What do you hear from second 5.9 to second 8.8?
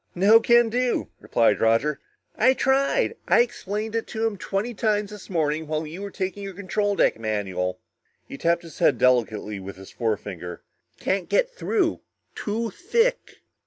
were taking your control deck manual." He tapped his